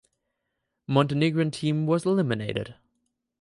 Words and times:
Montenegrin 0.87 1.51
team 1.51 1.85
was 1.85 2.07
eliminated. 2.07 2.73